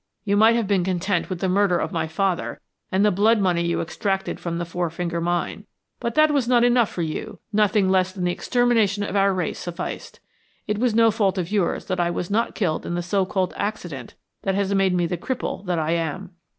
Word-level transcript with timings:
You 0.23 0.35
might 0.35 0.55
have 0.55 0.65
been 0.65 0.83
content 0.83 1.29
with 1.29 1.41
the 1.41 1.47
murder 1.47 1.77
of 1.77 1.91
my 1.91 2.07
father 2.07 2.59
and 2.91 3.05
the 3.05 3.11
blood 3.11 3.39
money 3.39 3.63
you 3.63 3.81
extracted 3.81 4.39
from 4.39 4.57
the 4.57 4.65
Four 4.65 4.89
Finger 4.89 5.21
Mine, 5.21 5.67
but 5.99 6.15
that 6.15 6.31
was 6.31 6.47
not 6.47 6.63
enough 6.63 6.89
for 6.89 7.03
you 7.03 7.37
nothing 7.53 7.87
less 7.87 8.11
than 8.11 8.23
the 8.23 8.31
extermination 8.31 9.03
of 9.03 9.15
our 9.15 9.31
race 9.31 9.59
sufficed. 9.59 10.19
It 10.65 10.79
was 10.79 10.95
no 10.95 11.11
fault 11.11 11.37
of 11.37 11.51
yours 11.51 11.85
that 11.85 11.99
I 11.99 12.09
was 12.09 12.31
not 12.31 12.55
killed 12.55 12.83
in 12.83 12.95
the 12.95 13.03
so 13.03 13.27
called 13.27 13.53
accident 13.55 14.15
that 14.41 14.55
has 14.55 14.73
made 14.73 14.95
me 14.95 15.05
the 15.05 15.17
cripple 15.19 15.63
that 15.67 15.77
I 15.77 15.91
am. 15.91 16.31